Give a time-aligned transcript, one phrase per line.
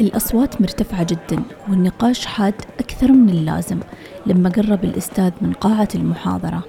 [0.00, 3.80] الأصوات مرتفعة جدا والنقاش حاد أكثر من اللازم.
[4.26, 6.64] لما قرب الأستاذ من قاعة المحاضرة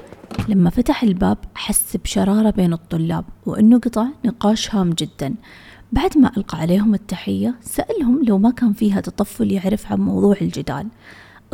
[0.49, 5.35] لما فتح الباب حس بشرارة بين الطلاب وأنه قطع نقاش هام جدا.
[5.91, 10.87] بعد ما ألقى عليهم التحية سألهم لو ما كان فيها تطفل يعرف عن موضوع الجدال.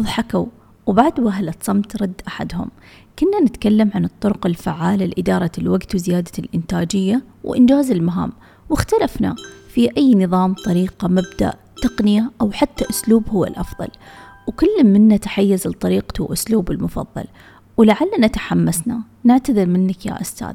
[0.01, 0.45] ضحكوا
[0.85, 2.69] وبعد وهلة صمت رد أحدهم.
[3.19, 8.31] كنا نتكلم عن الطرق الفعالة لإدارة الوقت وزيادة الإنتاجية وإنجاز المهام
[8.69, 9.35] واختلفنا
[9.69, 11.53] في أي نظام طريقة مبدأ
[11.83, 13.87] تقنية أو حتى أسلوب هو الأفضل
[14.47, 17.23] وكل منا تحيز لطريقته وأسلوبه المفضل
[17.77, 20.53] ولعلنا تحمسنا نعتذر منك يا أستاذ.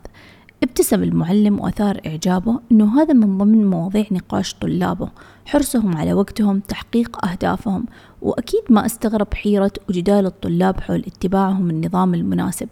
[0.63, 5.09] ابتسم المعلم وأثار إعجابه أنه هذا من ضمن مواضيع نقاش طلابه.
[5.47, 7.87] حرصهم على وقتهم تحقيق أهدافهم
[8.23, 12.69] وأكيد ما أستغرب حيرة وجدال الطلاب حول اتباعهم النظام المناسب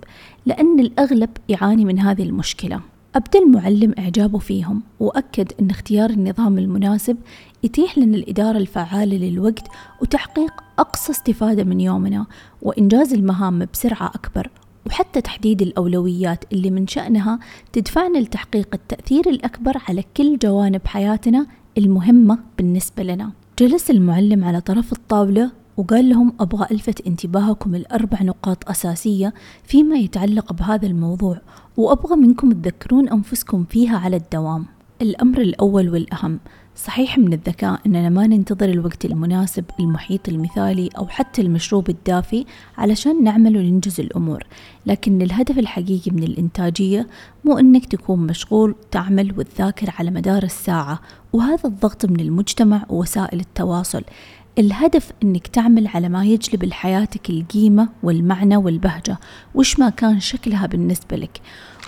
[0.46, 2.80] لأن الأغلب يعاني من هذه المشكلة.
[3.16, 7.16] أبدى المعلم إعجابه فيهم وأكد أن اختيار النظام المناسب
[7.62, 9.68] يتيح لنا الإدارة الفعالة للوقت
[10.02, 12.26] وتحقيق أقصى استفادة من يومنا
[12.62, 14.50] وإنجاز المهام بسرعة أكبر
[14.86, 17.38] وحتى تحديد الأولويات اللي من شأنها
[17.72, 21.46] تدفعنا لتحقيق التأثير الأكبر على كل جوانب حياتنا
[21.78, 23.32] المهمة بالنسبة لنا.
[23.58, 30.52] جلس المعلم على طرف الطاولة وقال لهم أبغى ألفت انتباهكم الأربع نقاط أساسية فيما يتعلق
[30.52, 31.40] بهذا الموضوع
[31.76, 34.66] وأبغى منكم تذكرون أنفسكم فيها على الدوام.
[35.02, 36.38] الأمر الأول والأهم
[36.76, 42.44] صحيح من الذكاء أننا ما ننتظر الوقت المناسب المحيط المثالي أو حتى المشروب الدافي
[42.78, 44.42] علشان نعمل وننجز الأمور
[44.86, 47.06] لكن الهدف الحقيقي من الإنتاجية
[47.44, 51.00] مو أنك تكون مشغول تعمل وتذاكر على مدار الساعة
[51.32, 54.02] وهذا الضغط من المجتمع ووسائل التواصل.
[54.58, 59.18] الهدف إنك تعمل على ما يجلب لحياتك القيمة والمعنى والبهجة
[59.54, 61.40] وش ما كان شكلها بالنسبة لك.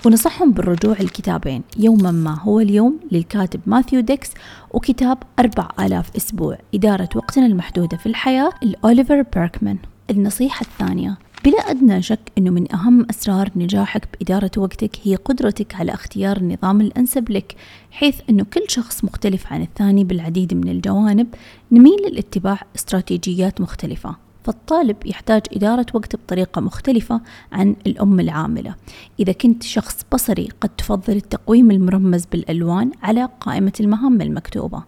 [0.05, 4.31] ونصحهم بالرجوع الكتابين يوما ما هو اليوم للكاتب ماثيو ديكس
[4.71, 9.77] وكتاب أربع آلاف أسبوع إدارة وقتنا المحدودة في الحياة لأوليفر بيركمان.
[10.09, 15.93] النصيحة الثانية بلا أدنى شك أنه من أهم أسرار نجاحك بإدارة وقتك هي قدرتك على
[15.93, 17.55] اختيار النظام الأنسب لك
[17.91, 21.27] حيث أنه كل شخص مختلف عن الثاني بالعديد من الجوانب
[21.71, 28.75] نميل لاتباع استراتيجيات مختلفة فالطالب يحتاج إدارة وقت بطريقة مختلفة عن الأم العاملة.
[29.19, 34.83] إذا كنت شخص بصري قد تفضل التقويم المرمز بالألوان على قائمة المهام المكتوبة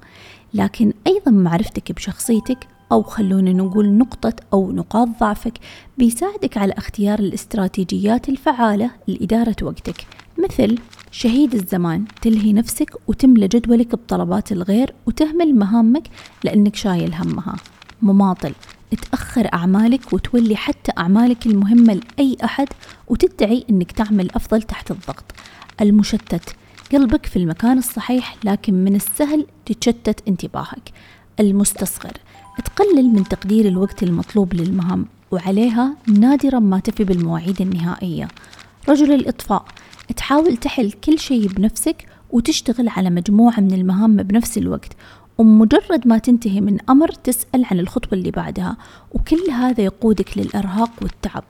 [0.53, 5.53] لكن أيضا معرفتك بشخصيتك أو خلونا نقول نقطة أو نقاط ضعفك
[5.97, 10.06] بيساعدك على اختيار الاستراتيجيات الفعالة لإدارة وقتك.
[10.38, 10.78] مثل
[11.12, 16.07] شهيد الزمان تلهي نفسك وتملى جدولك بطلبات الغير وتهمل مهامك
[16.44, 17.56] لأنك شايل همها.
[18.02, 18.53] مماطل
[19.12, 22.68] تأخر أعمالك وتولي حتى أعمالك المهمة لأي أحد
[23.08, 25.25] وتدعي أنك تعمل أفضل تحت الضغط.
[25.81, 26.56] المشتت
[26.91, 30.91] قلبك في المكان الصحيح لكن من السهل تتشتت انتباهك.
[31.40, 32.12] المستصغر
[32.59, 38.28] تقلل من تقدير الوقت المطلوب للمهام وعليها نادرا ما تفي بالمواعيد النهائية.
[38.89, 39.66] رجل الإطفاء
[40.17, 44.91] تحاول تحل كل شيء بنفسك وتشتغل على مجموعة من المهام بنفس الوقت
[45.38, 48.78] ومجرد ما تنتهي من أمر تسأل عن الخطوة اللي بعدها
[49.11, 51.44] وكل هذا يقودك للإرهاق والتعب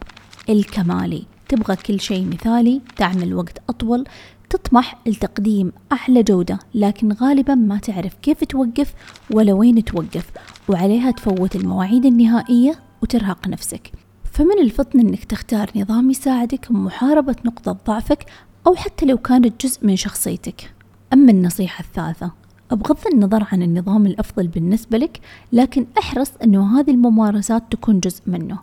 [0.49, 1.23] الكمالي.
[1.49, 4.03] تبغى كل شيء مثالي تعمل وقت أطول
[4.51, 8.93] تطمح لتقديم أعلى جودة لكن غالبا ما تعرف كيف توقف
[9.33, 10.31] ولا وين توقف
[10.69, 13.91] وعليها تفوت المواعيد النهائية وترهق نفسك.
[14.31, 18.25] فمن الفطن أنك تختار نظام يساعدك بمحاربة نقطة ضعفك
[18.67, 20.73] أو حتى لو كانت جزء من شخصيتك.
[21.13, 22.31] أما النصيحة الثالثة
[22.71, 25.19] بغض النظر عن النظام الأفضل بالنسبة لك
[25.53, 28.59] لكن أحرص أنه هذه الممارسات تكون جزء منه.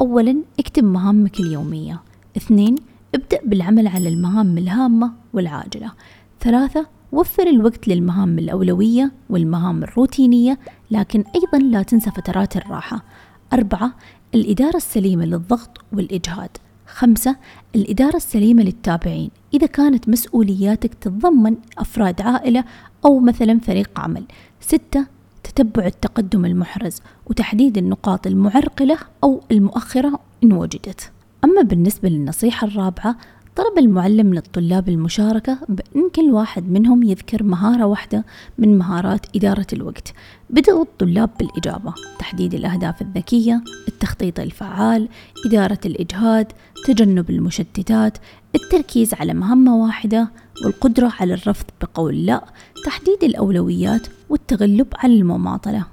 [0.00, 2.00] أولا اكتب مهامك اليومية.
[2.36, 2.76] اثنين
[3.14, 5.92] ابدأ بالعمل على المهام الهامة والعاجلة.
[6.40, 10.58] ثلاثة وفر الوقت للمهام الأولوية والمهام الروتينية
[10.90, 13.04] لكن أيضا لا تنسى فترات الراحة.
[13.52, 13.94] أربعة
[14.34, 16.50] الإدارة السليمة للضغط والإجهاد.
[16.86, 17.36] خمسة
[17.74, 19.30] الإدارة السليمة للتابعين.
[19.54, 22.64] إذا كانت مسؤولياتك تتضمن أفراد عائلة
[23.04, 24.24] أو مثلا فريق عمل.
[24.60, 25.06] ستة
[25.44, 26.96] تتبع التقدم المحرز
[27.26, 31.12] وتحديد النقاط المعرقلة أو المؤخرة إن وجدت.
[31.44, 33.16] أما بالنسبة للنصيحة الرابعة
[33.56, 38.24] طلب المعلم للطلاب المشاركة بأن كل واحد منهم يذكر مهارة واحدة
[38.58, 40.12] من مهارات إدارة الوقت.
[40.50, 45.08] بدأوا الطلاب بالإجابة تحديد الأهداف الذكية التخطيط الفعال
[45.46, 46.52] إدارة الإجهاد
[46.84, 48.18] تجنب المشتتات
[48.54, 50.30] التركيز على مهمة واحدة
[50.64, 52.44] والقدرة على الرفض بقول لا
[52.84, 55.84] تحديد الأولويات والتغلب على المماطلة.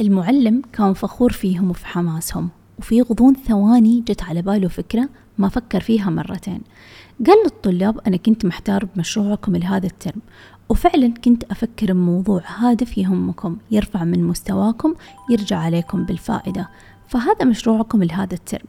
[0.00, 2.48] المعلم كان فخور فيهم وفي حماسهم.
[2.78, 6.60] وفي غضون ثواني جت على باله فكرة ما فكر فيها مرتين.
[7.26, 10.20] قال للطلاب أنا كنت محتار بمشروعكم لهذا الترم
[10.68, 14.94] وفعلا كنت أفكر بموضوع هادف يهمكم يرفع من مستواكم
[15.30, 16.68] يرجع عليكم بالفائدة.
[17.08, 18.66] فهذا مشروعكم لهذا الترم.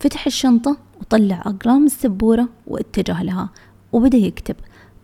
[0.00, 3.48] فتح الشنطة وطلع أقلام السبورة واتجه لها
[3.92, 4.56] وبدأ يكتب.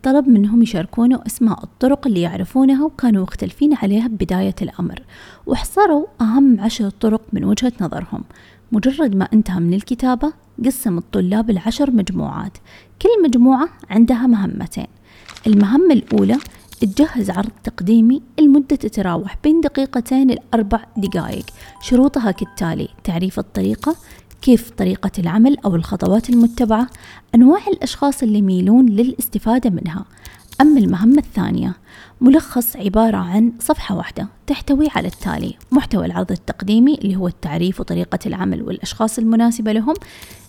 [0.03, 5.03] طلب منهم يشاركونه أسماء الطرق اللي يعرفونها وكانوا مختلفين عليها ببداية الأمر
[5.47, 8.25] وحصروا أهم عشر طرق من وجهة نظرهم.
[8.73, 10.33] مجرد ما انتهى من الكتابة
[10.65, 12.59] قسم الطلاب العشر مجموعات.
[13.03, 14.87] كل مجموعة عندها مهمتين.
[15.47, 16.39] المهمة الأولى
[16.81, 21.45] تجهز عرض تقديمي المدة تتراوح بين دقيقتين لأربع دقائق.
[21.81, 23.97] شروطها كالتالي تعريف الطريقة
[24.43, 26.87] كيف طريقة العمل أو الخطوات المتبعة
[27.35, 30.05] أنواع الأشخاص اللي يميلون للاستفادة منها.
[30.61, 31.75] أما المهمة الثانية
[32.21, 38.19] ملخص عبارة عن صفحة واحدة تحتوي على التالي محتوى العرض التقديمي اللي هو التعريف وطريقة
[38.27, 39.95] العمل والأشخاص المناسبة لهم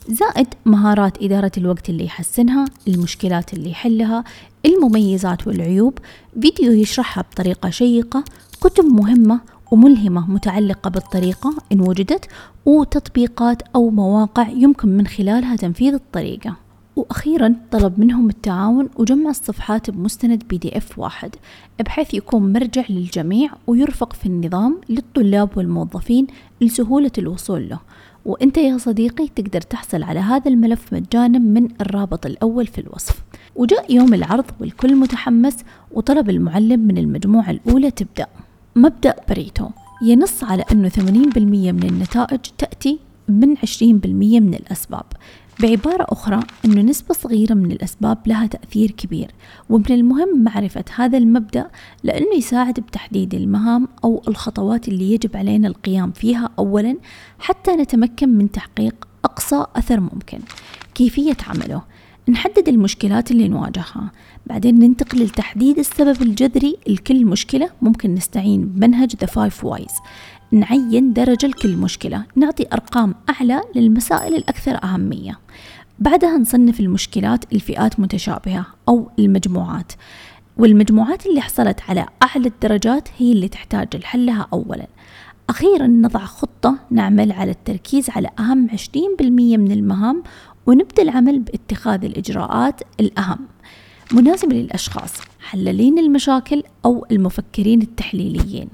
[0.10, 4.24] زائد مهارات إدارة الوقت اللي يحسنها المشكلات اللي يحلها
[4.66, 6.00] المميزات والعيوب.
[6.42, 8.24] فيديو يشرحها بطريقة شيقة
[8.62, 9.40] كتب مهمة
[9.74, 12.26] وملهمة متعلقة بالطريقة إن وجدت
[12.66, 16.56] وتطبيقات أو مواقع يمكن من خلالها تنفيذ الطريقة.
[16.96, 21.36] وأخيرا طلب منهم التعاون وجمع الصفحات بمستند بي دي اف واحد
[21.86, 26.28] بحيث يكون مرجع للجميع ويرفق في النظام للطلاب والموظفين
[26.62, 27.80] لسهولة الوصول له.
[28.26, 33.20] وإنت يا صديقي تقدر تحصل على هذا الملف مجانا من الرابط الأول في الوصف.
[33.56, 35.58] وجاء يوم العرض والكل متحمس
[35.92, 38.28] وطلب المعلم من المجموعة الأولى تبدأ.
[38.76, 39.70] مبدأ بريتو
[40.02, 41.02] ينص على أنه 80%
[41.72, 43.84] من النتائج تأتي من 20%
[44.40, 45.04] من الأسباب.
[45.60, 49.32] بعبارة أخرى أنه نسبة صغيرة من الأسباب لها تأثير كبير.
[49.70, 51.68] ومن المهم معرفة هذا المبدأ
[52.04, 56.98] لأنه يساعد بتحديد المهام أو الخطوات اللي يجب علينا القيام فيها أولا
[57.40, 60.40] حتى نتمكن من تحقيق أقصى أثر ممكن.
[60.96, 61.82] كيفية عمله؟
[62.30, 64.12] نحدد المشكلات اللي نواجهها.
[64.46, 67.70] بعدين ننتقل لتحديد السبب الجذري لكل مشكلة.
[67.82, 69.94] ممكن نستعين بمنهج The Five Whys.
[70.52, 72.26] نعين درجة لكل مشكلة.
[72.36, 75.40] نعطي أرقام أعلى للمسائل الأكثر أهمية.
[76.00, 79.92] بعدها نصنف المشكلات لفئات متشابهة أو المجموعات.
[80.58, 84.88] والمجموعات اللي حصلت على أعلى الدرجات هي اللي تحتاج لحلها أولا.
[85.50, 88.78] أخيرا نضع خطة نعمل على التركيز على أهم 20%
[89.58, 90.24] من المهام
[90.68, 93.40] ونبدأ العمل باتخاذ الإجراءات الأهم.
[94.14, 98.70] مناسبة للأشخاص حلالين المشاكل أو المفكرين التحليليين.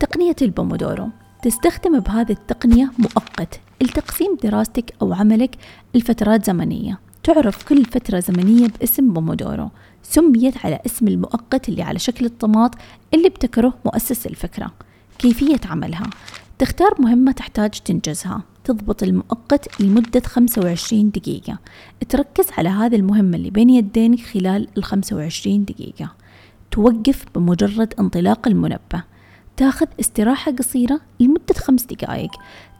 [0.00, 1.08] تقنية البومودورو.
[1.42, 5.56] تستخدم بهذه التقنية مؤقت لتقسيم دراستك أو عملك
[5.94, 7.00] لفترات زمنية.
[7.24, 9.70] تعرف كل فترة زمنية باسم بومودورو.
[10.02, 12.74] سميت على اسم المؤقت اللي على شكل الطماط
[13.14, 14.72] اللي ابتكره مؤسس الفكرة.
[15.18, 16.10] كيفية عملها.
[16.58, 18.42] تختار مهمة تحتاج تنجزها.
[18.66, 21.58] تضبط المؤقت لمدة 25 دقيقة.
[22.08, 26.12] تركز على هذه المهمة اللي بين يدينك خلال ال 25 دقيقة.
[26.70, 29.02] توقف بمجرد انطلاق المنبه.
[29.56, 32.30] تاخذ استراحة قصيرة لمدة خمس دقائق.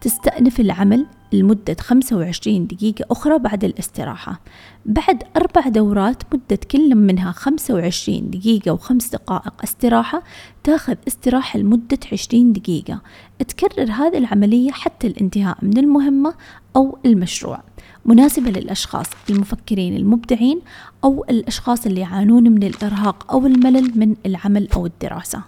[0.00, 4.40] تستأنف العمل لمدة 25 دقيقة أخرى بعد الاستراحة.
[4.87, 10.23] بعد أربع دورات مدة كل منها 25 دقيقة وخمس دقائق استراحة
[10.64, 13.00] تاخذ استراحة لمدة 20 دقيقة.
[13.49, 16.34] تكرر هذه العملية حتى الانتهاء من المهمة
[16.76, 17.62] أو المشروع.
[18.05, 20.61] مناسبة للأشخاص المفكرين المبدعين
[21.05, 25.42] أو الأشخاص اللي يعانون من الإرهاق أو الملل من العمل أو الدراسة.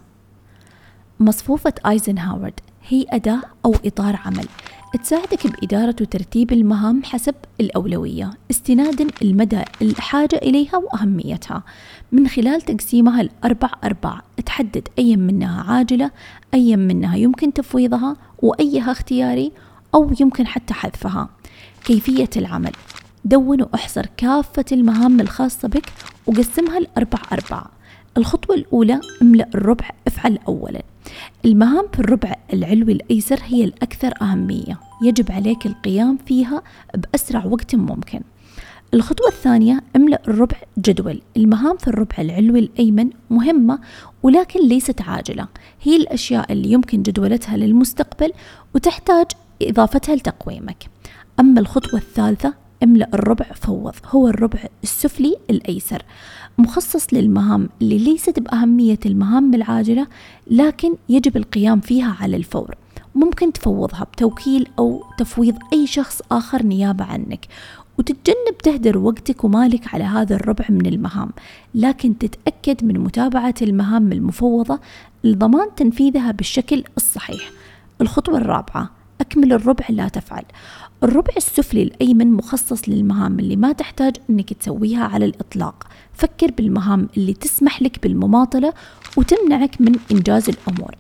[1.21, 4.47] مصفوفة آيزنهاورد هي أداة أو إطار عمل.
[4.97, 11.63] تساعدك بإدارة وترتيب المهام حسب الأولوية استنادا المدى الحاجة إليها وأهميتها.
[12.13, 16.11] من خلال تقسيمها الأربع أرباع تحدد أي منها عاجلة
[16.55, 19.53] أي منها يمكن تفويضها وأيها اختياري
[19.95, 21.29] أو يمكن حتى حذفها.
[21.85, 22.73] كيفية العمل؟
[23.25, 25.87] دون وأحصر كافة المهام الخاصة بك
[26.27, 27.71] وقسمها لأربع أرباع.
[28.19, 30.83] الخطوة الأولى املأ الربع افعل أولا.
[31.45, 34.81] المهام في الربع العلوي الأيسر هي الأكثر أهمية.
[35.03, 36.63] يجب عليك القيام فيها
[36.95, 38.21] بأسرع وقت ممكن.
[38.95, 41.23] الخطوة الثانية املأ الربع جدول.
[41.37, 43.79] المهام في الربع العلوي الأيمن مهمة
[44.23, 45.49] ولكن ليست عاجلة.
[45.83, 48.33] هي الأشياء اللي يمكن جدولتها للمستقبل
[48.75, 49.27] وتحتاج
[49.63, 50.85] إضافتها لتقويمك.
[51.41, 53.95] أما الخطوة الثالثة املأ الربع فوض.
[54.07, 56.03] هو الربع السفلي الأيسر.
[56.59, 60.07] مخصص للمهام اللي ليست بأهمية المهام العاجلة
[60.51, 62.75] لكن يجب القيام فيها على الفور.
[63.15, 67.47] ممكن تفوضها بتوكيل أو تفويض أي شخص آخر نيابة عنك.
[67.99, 71.31] وتتجنب تهدر وقتك ومالك على هذا الربع من المهام.
[71.75, 74.81] لكن تتأكد من متابعة المهام المفوضة
[75.25, 77.51] لضمان تنفيذها بالشكل الصحيح.
[78.01, 80.45] الخطوة الرابعة أكمل الربع لا تفعل.
[81.03, 85.87] الربع السفلي الأيمن مخصص للمهام اللي ما تحتاج أنك تسويها على الإطلاق.
[86.13, 88.73] فكر بالمهام اللي تسمح لك بالمماطلة
[89.17, 90.95] وتمنعك من إنجاز الأمور.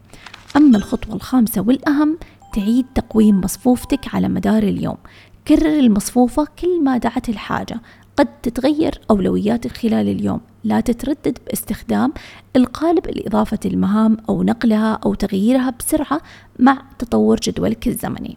[0.56, 2.18] أما الخطوة الخامسة والأهم
[2.54, 4.96] تعيد تقويم مصفوفتك على مدار اليوم.
[5.48, 7.80] كرر المصفوفة كل ما دعت الحاجة.
[8.16, 10.40] قد تتغير أولوياتك خلال اليوم.
[10.64, 12.12] لا تتردد باستخدام
[12.56, 16.20] القالب لإضافة المهام أو نقلها أو تغييرها بسرعة
[16.58, 18.36] مع تطور جدولك الزمني.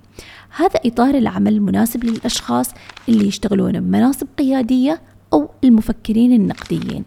[0.55, 2.69] هذا إطار العمل المناسب للأشخاص
[3.09, 5.01] اللي يشتغلون بمناصب قيادية
[5.33, 7.03] أو المفكرين النقديين.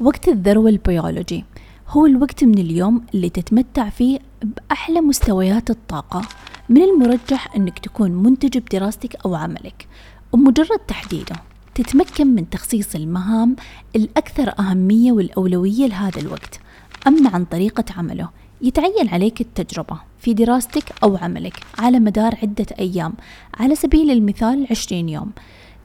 [0.00, 1.44] وقت الذروة البيولوجي.
[1.88, 6.22] هو الوقت من اليوم اللي تتمتع فيه بأحلى مستويات الطاقة
[6.68, 9.86] من المرجح أنك تكون منتج بدراستك أو عملك
[10.32, 11.36] ومجرد تحديده.
[11.76, 13.56] تتمكن من تخصيص المهام
[13.96, 16.60] الأكثر أهمية والأولوية لهذا الوقت
[17.06, 18.28] أما عن طريقة عمله.
[18.62, 23.12] يتعين عليك التجربة في دراستك أو عملك على مدار عدة أيام
[23.54, 25.30] على سبيل المثال 20 يوم.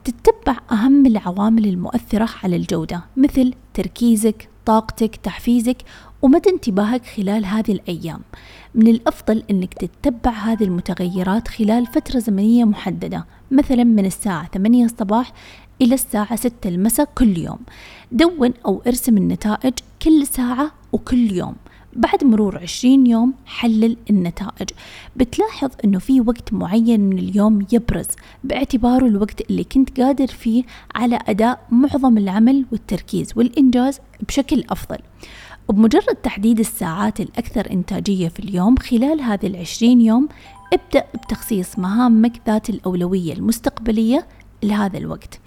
[0.04, 5.76] تتبع أهم العوامل المؤثرة على الجودة مثل تركيزك طاقتك تحفيزك
[6.22, 8.20] ومدى انتباهك خلال هذه الأيام.
[8.74, 15.32] من الأفضل أنك تتبع هذه المتغيرات خلال فترة زمنية محددة مثلا من الساعة 8 الصباح
[15.82, 17.58] إلى الساعة 6 المساء كل يوم.
[18.12, 21.54] دون أو ارسم النتائج كل ساعة وكل يوم.
[21.96, 24.68] بعد مرور عشرين يوم حلل النتائج.
[25.16, 28.06] بتلاحظ أنه في وقت معين من اليوم يبرز
[28.44, 34.98] باعتباره الوقت اللي كنت قادر فيه على أداء معظم العمل والتركيز والإنجاز بشكل أفضل.
[35.68, 40.28] وبمجرد تحديد الساعات الأكثر إنتاجية في اليوم خلال هذه العشرين يوم
[40.72, 44.26] ابدأ بتخصيص مهامك ذات الأولوية المستقبلية
[44.62, 45.40] لهذا الوقت.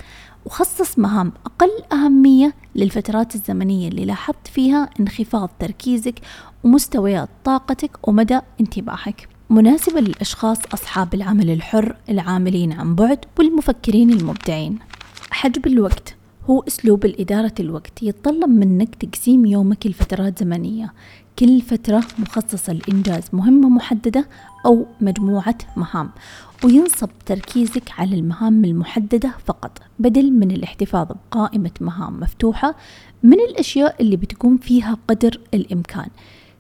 [0.46, 6.20] وخصص مهام أقل أهمية للفترات الزمنية اللي لاحظت فيها انخفاض تركيزك
[6.64, 9.28] ومستويات طاقتك ومدى انتباهك.
[9.50, 14.80] مناسبة للأشخاص أصحاب العمل الحر العاملين عن بعد والمفكرين المبدعين.
[15.32, 16.16] حجب الوقت.
[16.50, 20.94] هو أسلوب الإدارة الوقت يتطلب منك تقسيم يومك لفترات زمنية.
[21.40, 24.28] كل فترة مخصصة لإنجاز مهمة محددة
[24.66, 26.10] أو مجموعة مهام
[26.64, 32.76] وينصب تركيزك على المهام المحددة فقط بدل من الاحتفاظ بقائمة مهام مفتوحة
[33.24, 36.08] من الأشياء اللي بتكون فيها قدر الإمكان.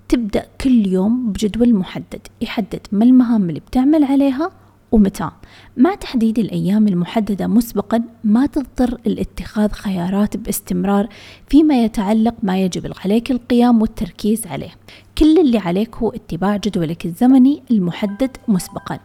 [0.09, 4.51] تبدأ كل يوم بجدول محدد يحدد ما المهام اللي بتعمل عليها
[4.91, 5.29] ومتى؟
[5.77, 11.09] مع تحديد الأيام المحددة مسبقا ما تضطر الاتخاذ خيارات باستمرار
[11.47, 14.71] فيما يتعلق ما يجب عليك القيام والتركيز عليه.
[15.17, 18.99] كل اللي عليك هو اتباع جدولك الزمني المحدد مسبقا.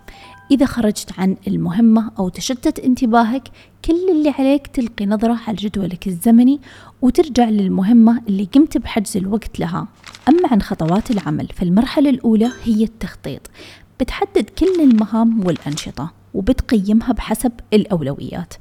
[0.50, 3.48] إذا خرجت عن المهمة أو تشتت انتباهك
[3.84, 6.60] كل اللي عليك تلقي نظرة على جدولك الزمني
[7.02, 9.88] وترجع للمهمة اللي قمت بحجز الوقت لها.
[10.28, 13.40] أما عن خطوات العمل فالمرحلة الأولى هي التخطيط.
[14.00, 18.54] بتحدد كل المهام والأنشطة وبتقيمها بحسب الأولويات.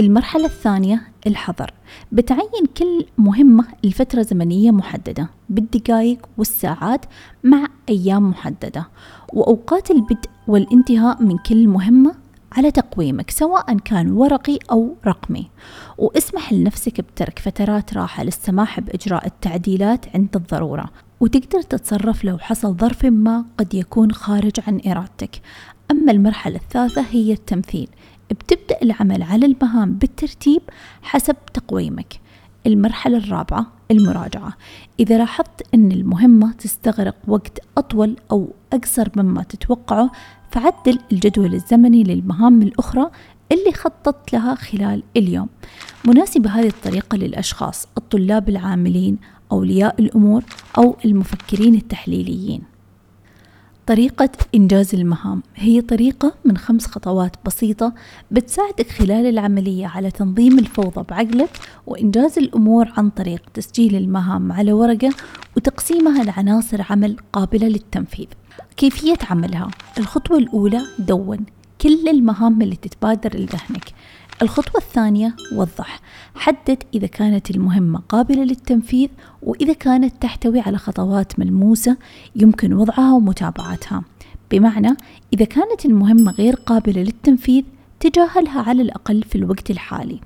[0.00, 1.70] المرحلة الثانية الحظر.
[2.12, 7.04] بتعين كل مهمة لفترة زمنية محددة بالدقائق والساعات
[7.44, 8.88] مع أيام محددة.
[9.32, 12.14] وأوقات البدء والانتهاء من كل مهمة
[12.52, 15.50] على تقويمك سواء كان ورقي أو رقمي.
[15.98, 20.90] واسمح لنفسك بترك فترات راحة للسماح بإجراء التعديلات عند الضرورة.
[21.20, 25.40] وتقدر تتصرف لو حصل ظرف ما قد يكون خارج عن إرادتك.
[25.90, 27.88] أما المرحلة الثالثة هي التمثيل.
[28.30, 30.62] بتبدأ العمل على المهام بالترتيب
[31.02, 32.20] حسب تقويمك.
[32.66, 34.56] المرحلة الرابعة المراجعة.
[35.00, 40.10] إذا لاحظت أن المهمة تستغرق وقت أطول أو أقصر مما تتوقعه
[40.50, 43.10] فعدل الجدول الزمني للمهام الأخرى
[43.52, 45.48] اللي خططت لها خلال اليوم.
[46.06, 49.18] مناسبة هذه الطريقة للأشخاص الطلاب العاملين
[49.52, 50.44] أولياء الأمور
[50.78, 52.62] أو المفكرين التحليليين.
[53.86, 55.42] طريقة إنجاز المهام.
[55.54, 57.94] هي طريقة من خمس خطوات بسيطة
[58.30, 61.50] بتساعدك خلال العملية على تنظيم الفوضى بعقلك
[61.86, 65.10] وإنجاز الأمور عن طريق تسجيل المهام على ورقة
[65.56, 68.26] وتقسيمها لعناصر عمل قابلة للتنفيذ.
[68.76, 71.38] كيفية عملها؟ الخطوة الأولى دون
[71.80, 73.94] كل المهام اللي تتبادر لذهنك.
[74.42, 76.00] الخطوة الثانية وضح.
[76.34, 79.08] حدد إذا كانت المهمة قابلة للتنفيذ
[79.42, 81.96] وإذا كانت تحتوي على خطوات ملموسة
[82.36, 84.02] يمكن وضعها ومتابعتها.
[84.50, 84.96] بمعنى
[85.32, 87.64] إذا كانت المهمة غير قابلة للتنفيذ
[88.00, 90.20] تجاهلها على الأقل في الوقت الحالي.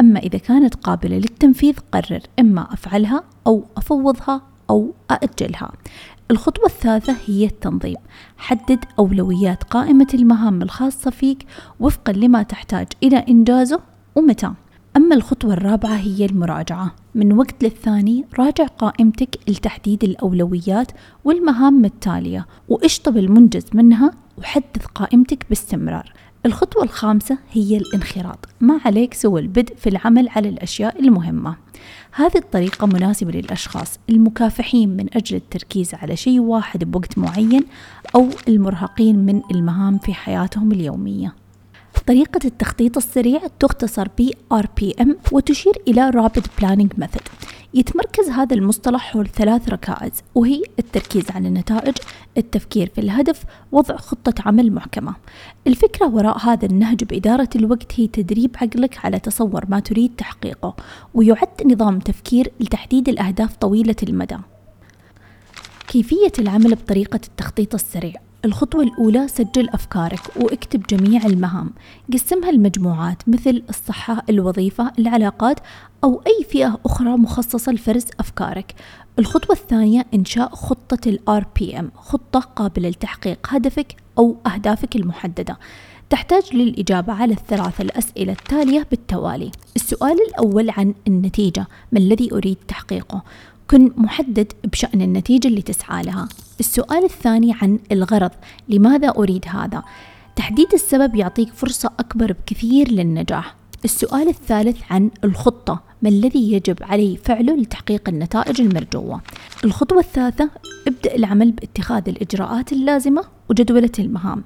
[0.00, 5.72] أما إذا كانت قابلة للتنفيذ قرر إما أفعلها أو أفوضها أو أأجلها.
[6.30, 7.96] الخطوة الثالثة هي التنظيم.
[8.36, 11.46] حدد أولويات قائمة المهام الخاصة فيك
[11.80, 13.80] وفقا لما تحتاج إلى إنجازه
[14.14, 14.52] ومتى.
[14.96, 16.94] أما الخطوة الرابعة هي المراجعة.
[17.14, 20.92] من وقت للثاني راجع قائمتك لتحديد الأولويات
[21.24, 26.12] والمهام التالية واشطب المنجز منها وحدث قائمتك باستمرار.
[26.46, 28.48] الخطوة الخامسة هي الانخراط.
[28.60, 31.56] ما عليك سوى البدء في العمل على الأشياء المهمة.
[32.12, 37.64] هذه الطريقة مناسبة للأشخاص المكافحين من أجل التركيز على شيء واحد بوقت معين
[38.14, 41.34] أو المرهقين من المهام في حياتهم اليومية.
[42.06, 47.49] طريقة التخطيط السريع تختصر ب RPM وتشير إلى Rapid Planning Method.
[47.74, 51.94] يتمركز هذا المصطلح حول ثلاث ركائز وهي التركيز على النتائج
[52.38, 55.14] التفكير في الهدف وضع خطة عمل محكمة.
[55.66, 60.76] الفكرة وراء هذا النهج بإدارة الوقت هي تدريب عقلك على تصور ما تريد تحقيقه
[61.14, 64.36] ويعد نظام تفكير لتحديد الأهداف طويلة المدى.
[65.88, 68.29] كيفية العمل بطريقة التخطيط السريع.
[68.44, 71.70] الخطوة الأولى سجل أفكارك واكتب جميع المهام.
[72.12, 75.60] قسمها لمجموعات مثل الصحة الوظيفة العلاقات
[76.04, 78.74] أو أي فئة أخرى مخصصة لفرز أفكارك.
[79.18, 85.58] الخطوة الثانية إنشاء خطة ال RPM خطة قابلة لتحقيق هدفك أو أهدافك المحددة.
[86.10, 89.50] تحتاج للإجابة على الثلاث الأسئلة التالية بالتوالي.
[89.76, 93.22] السؤال الأول عن النتيجة ما الذي أريد تحقيقه؟
[93.70, 96.28] كن محدد بشأن النتيجة اللي تسعى لها.
[96.60, 98.30] السؤال الثاني عن الغرض.
[98.68, 99.82] لماذا أريد هذا؟
[100.36, 103.54] تحديد السبب يعطيك فرصة أكبر بكثير للنجاح.
[103.84, 105.82] السؤال الثالث عن الخطة.
[106.02, 109.20] ما الذي يجب علي فعله لتحقيق النتائج المرجوة؟
[109.64, 110.50] الخطوة الثالثة
[110.86, 114.42] ابدأ العمل باتخاذ الإجراءات اللازمة وجدولة المهام.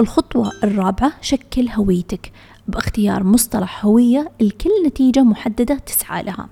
[0.00, 2.32] الخطوة الرابعة شكل هويتك.
[2.68, 6.48] باختيار مصطلح هوية لكل نتيجة محددة تسعى لها.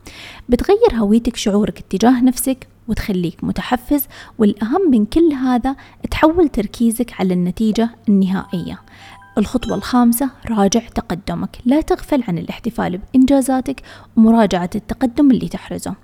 [0.49, 4.07] بتغير هويتك شعورك اتجاه نفسك وتخليك متحفز
[4.39, 5.77] والأهم من كل هذا
[6.11, 8.81] تحول تركيزك على النتيجة النهائية.
[9.39, 11.59] الخطوة الخامسة راجع تقدمك.
[11.65, 13.83] لا تغفل عن الاحتفال بإنجازاتك
[14.17, 15.95] ومراجعة التقدم اللي تحرزه.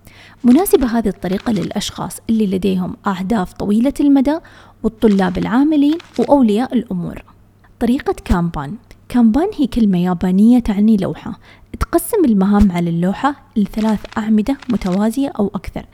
[0.44, 4.38] مناسبة هذه الطريقة للأشخاص اللي لديهم أهداف طويلة المدى
[4.82, 7.22] والطلاب العاملين وأولياء الأمور.
[7.80, 8.74] طريقة كامبان.
[9.08, 11.38] كامبان هي كلمة يابانية تعني لوحة؟
[11.80, 15.86] تقسم المهام على اللوحة لثلاث أعمدة متوازية أو أكثر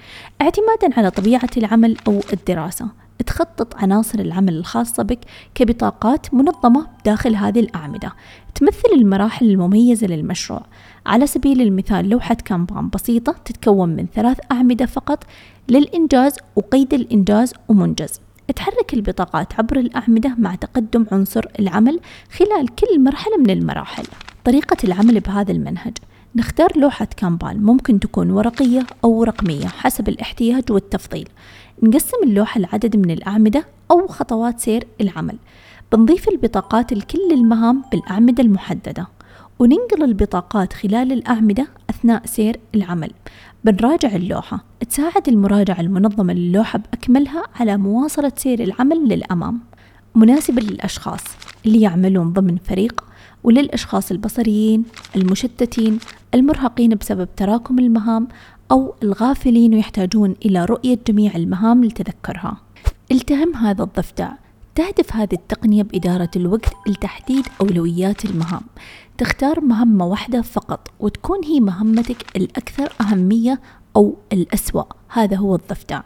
[0.42, 2.88] اعتمادا على طبيعة العمل أو الدراسة.
[3.26, 5.18] تخطط عناصر العمل الخاصة بك
[5.54, 8.12] كبطاقات منظمة داخل هذه الأعمدة.
[8.54, 10.62] تمثل المراحل المميزة للمشروع.
[11.06, 15.24] على سبيل المثال لوحة كامبان بسيطة تتكون من ثلاث أعمدة فقط
[15.68, 18.20] للإنجاز وقيد الإنجاز ومنجز.
[18.50, 22.00] تحرك البطاقات عبر الأعمدة مع تقدم عنصر العمل
[22.32, 24.04] خلال كل مرحلة من المراحل.
[24.44, 25.96] طريقة العمل بهذا المنهج
[26.36, 31.28] نختار لوحة كامبان ممكن تكون ورقية أو رقمية حسب الاحتياج والتفضيل.
[31.82, 35.36] نقسم اللوحة لعدد من الأعمدة أو خطوات سير العمل.
[35.92, 39.06] بنضيف البطاقات لكل المهام بالأعمدة المحددة
[39.58, 43.10] وننقل البطاقات خلال الأعمدة أثناء سير العمل.
[43.64, 44.64] بنراجع اللوحة.
[44.90, 49.60] تساعد المراجعة المنظمة للوحة بأكملها على مواصلة سير العمل للأمام.
[50.14, 51.20] مناسبة للأشخاص
[51.66, 53.04] اللي يعملون ضمن فريق
[53.44, 54.84] وللأشخاص البصريين
[55.16, 55.98] المشتتين
[56.34, 58.28] المرهقين بسبب تراكم المهام
[58.70, 62.56] أو الغافلين ويحتاجون إلى رؤية جميع المهام لتذكرها.
[63.12, 64.32] التهم هذا الضفدع.
[64.74, 68.62] تهدف هذه التقنية بإدارة الوقت لتحديد أولويات المهام.
[69.20, 73.60] تختار مهمة واحدة فقط وتكون هي مهمتك الأكثر أهمية
[73.96, 74.84] أو الأسوأ.
[75.08, 76.00] هذا هو الضفدع.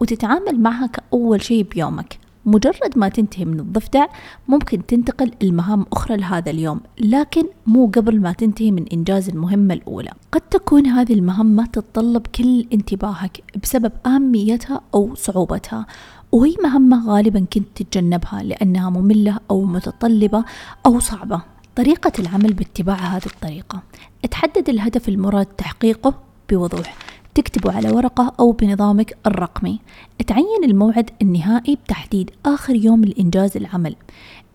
[0.00, 2.18] وتتعامل معها كأول شيء بيومك.
[2.46, 4.06] مجرد ما تنتهي من الضفدع
[4.48, 10.10] ممكن تنتقل المهام أخرى لهذا اليوم لكن مو قبل ما تنتهي من إنجاز المهمة الأولى.
[10.32, 15.86] قد تكون هذه المهمة تتطلب كل انتباهك بسبب أهميتها أو صعوبتها
[16.32, 20.44] وهي مهمة غالبا كنت تتجنبها لأنها مملة أو متطلبة
[20.86, 21.42] أو صعبة.
[21.80, 23.82] طريقة العمل باتباع هذه الطريقة.
[24.30, 26.14] تحدد الهدف المراد تحقيقه
[26.50, 26.96] بوضوح.
[27.34, 29.80] تكتبه على ورقة أو بنظامك الرقمي.
[30.26, 33.96] تعين الموعد النهائي بتحديد آخر يوم لإنجاز العمل.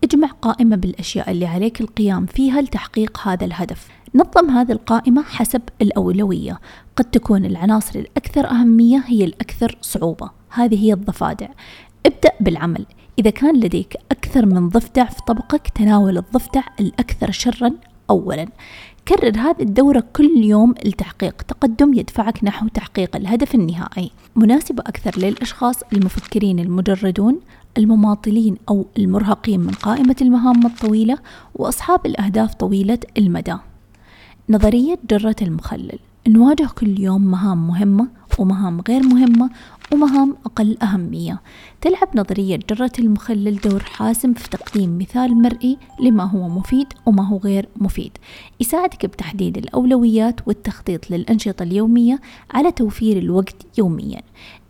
[0.04, 3.88] اجمع قائمة بالأشياء اللي عليك القيام فيها لتحقيق هذا الهدف.
[4.14, 6.60] نظم هذه القائمة حسب الأولوية.
[6.96, 10.30] قد تكون العناصر الأكثر أهمية هي الأكثر صعوبة.
[10.50, 11.48] هذه هي الضفادع.
[12.06, 12.86] ابدأ بالعمل.
[13.18, 17.72] إذا كان لديك أكثر من ضفدع في طبقك تناول الضفدع الأكثر شرا
[18.10, 18.48] أولا.
[19.08, 24.10] كرر هذه الدورة كل يوم لتحقيق تقدم يدفعك نحو تحقيق الهدف النهائي.
[24.36, 27.40] مناسبة أكثر للأشخاص المفكرين المجردون
[27.78, 31.18] المماطلين أو المرهقين من قائمة المهام الطويلة
[31.54, 33.56] وأصحاب الأهداف طويلة المدى.
[34.50, 35.98] نظرية جرة المخلل.
[36.28, 39.50] نواجه كل يوم مهام مهمة ومهام غير مهمة
[39.92, 41.40] ومهام أقل أهمية.
[41.80, 47.36] تلعب نظرية جرة المخلل دور حاسم في تقديم مثال مرئي لما هو مفيد وما هو
[47.36, 48.18] غير مفيد.
[48.60, 52.20] يساعدك بتحديد الأولويات والتخطيط للأنشطة اليومية
[52.50, 54.22] على توفير الوقت يوميا.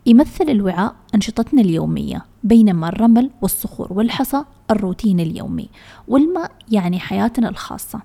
[0.07, 5.69] يمثل الوعاء أنشطتنا اليومية بينما الرمل والصخور والحصى الروتين اليومي
[6.07, 8.01] والماء يعني حياتنا الخاصة.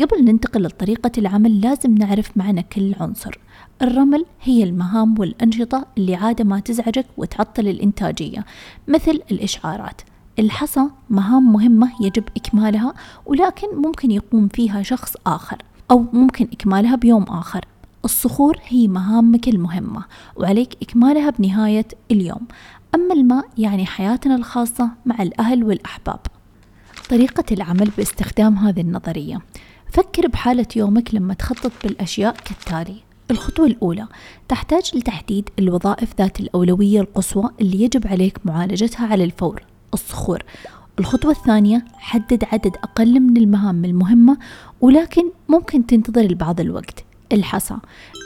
[0.00, 3.38] قبل ننتقل لطريقة العمل لازم نعرف معنى كل عنصر.
[3.82, 8.44] الرمل هي المهام والأنشطة اللي عادة ما تزعجك وتعطل الإنتاجية
[8.88, 10.00] مثل الإشعارات.
[10.38, 12.94] الحصى مهام مهمة يجب إكمالها
[13.26, 15.56] ولكن ممكن يقوم فيها شخص آخر
[15.90, 17.64] أو ممكن إكمالها بيوم آخر.
[18.04, 20.04] الصخور هي مهامك المهمة
[20.36, 22.46] وعليك إكمالها بنهاية اليوم.
[22.94, 26.20] أما الماء يعني حياتنا الخاصة مع الأهل والأحباب.
[27.10, 29.40] طريقة العمل باستخدام هذه النظرية.
[29.92, 32.96] فكر بحالة يومك لما تخطط بالأشياء كالتالي.
[33.30, 34.06] الخطوة الأولى
[34.48, 39.62] تحتاج لتحديد الوظائف ذات الأولوية القصوى اللي يجب عليك معالجتها على الفور
[39.94, 40.42] الصخور.
[40.98, 44.38] الخطوة الثانية حدد عدد أقل من المهام المهمة
[44.80, 47.04] ولكن ممكن تنتظر لبعض الوقت.
[47.32, 47.76] الحصى.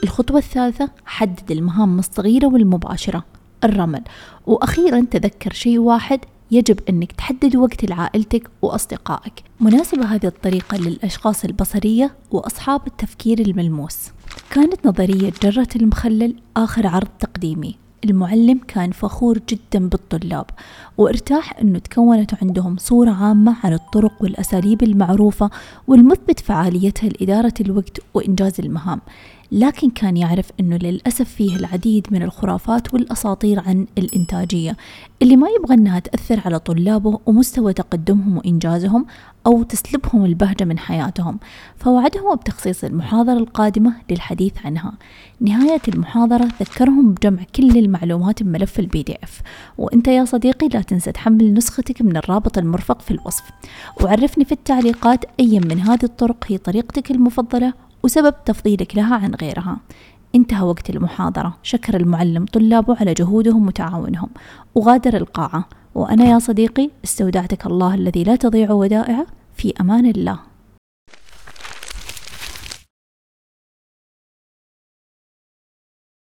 [0.05, 3.25] الخطوة الثالثة حدد المهام الصغيرة والمباشرة.
[3.65, 4.03] الرمل.
[4.47, 9.33] وأخيرا تذكر شيء واحد يجب أنك تحدد وقت لعائلتك وأصدقائك.
[9.61, 13.99] مناسبة هذه الطريقة للأشخاص البصرية وأصحاب التفكير الملموس.
[14.51, 17.84] كانت نظرية جرة المخلل آخر عرض تقديمي.
[18.05, 20.47] المعلم كان فخور جدا بالطلاب
[20.99, 25.51] وارتاح أنه تكونت عندهم صورة عامة عن الطرق والأساليب المعروفة
[25.87, 29.01] والمثبت فعاليتها لإدارة الوقت وإنجاز المهام.
[29.53, 34.77] لكن كان يعرف أنه للأسف فيه العديد من الخرافات والأساطير عن الإنتاجية
[35.23, 39.07] اللي ما يبغى أنها تأثر على طلابه ومستوى تقدمهم وإنجازهم
[39.47, 41.39] أو تسلبهم البهجة من حياتهم.
[41.77, 44.93] فوعدهم بتخصيص المحاضرة القادمة للحديث عنها.
[45.41, 49.43] نهاية المحاضرة ذكرهم بجمع كل المعلومات بملف ال PDF
[49.79, 53.45] وإنت يا صديقي لا تنسى تحمل نسختك من الرابط المرفق في الوصف.
[54.03, 57.73] وعرفني في التعليقات أي من هذه الطرق هي طريقتك المفضلة
[58.05, 59.77] وسبب تفضيلك لها عن غيرها.
[60.35, 61.57] انتهى وقت المحاضرة.
[61.63, 62.45] شكر المعلم.
[62.45, 64.29] طلابه على جهودهم وتعاونهم.
[64.75, 65.65] وغادر القاعة.
[65.95, 69.27] وأنا يا صديقي استودعتك الله الذي لا تضيع ودائعه.
[69.57, 70.39] في أمان الله.